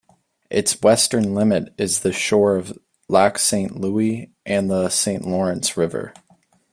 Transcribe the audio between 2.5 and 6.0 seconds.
of Lac Saint-Louis and the Saint Lawrence